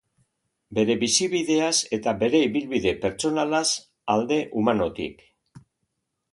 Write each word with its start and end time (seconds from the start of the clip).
Bere 0.77 0.95
bizibideaz 1.03 1.73
eta 1.99 2.15
bere 2.25 2.41
ibilbide 2.47 2.95
pertsonalaz, 3.05 3.63
alde 4.17 4.43
humanotik. 4.59 5.25